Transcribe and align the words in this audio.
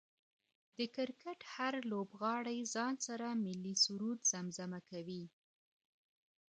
د 0.77 0.79
کرکټ 0.95 1.39
هر 1.55 1.73
لوبغاړی 1.91 2.59
ځان 2.73 2.95
سره 3.07 3.27
ملي 3.45 3.73
سرود 3.83 4.19
زمزمه 4.31 4.79
کوي 4.89 5.23